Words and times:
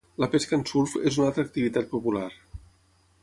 La 0.21 0.27
pesca 0.35 0.55
en 0.59 0.63
surf 0.69 0.95
és 1.11 1.19
una 1.19 1.27
altra 1.31 1.45
activitat 1.49 1.91
popular. 1.93 2.27